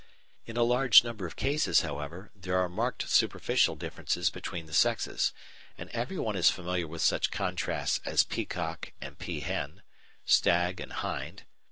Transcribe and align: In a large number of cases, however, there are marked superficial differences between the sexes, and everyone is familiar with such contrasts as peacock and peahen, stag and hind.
In 0.47 0.57
a 0.57 0.63
large 0.63 1.03
number 1.03 1.27
of 1.27 1.35
cases, 1.35 1.81
however, 1.81 2.31
there 2.35 2.57
are 2.57 2.67
marked 2.67 3.07
superficial 3.07 3.75
differences 3.75 4.31
between 4.31 4.65
the 4.65 4.73
sexes, 4.73 5.31
and 5.77 5.91
everyone 5.91 6.35
is 6.35 6.49
familiar 6.49 6.87
with 6.87 7.03
such 7.03 7.29
contrasts 7.29 7.99
as 8.03 8.23
peacock 8.23 8.93
and 8.99 9.19
peahen, 9.19 9.83
stag 10.25 10.79
and 10.79 10.91
hind. 10.93 11.43